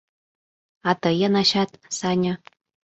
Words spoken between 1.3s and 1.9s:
ачат,